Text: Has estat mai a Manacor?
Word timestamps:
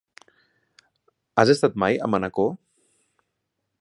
Has 1.43 1.51
estat 1.55 1.77
mai 1.83 1.99
a 1.99 2.09
Manacor? 2.15 2.51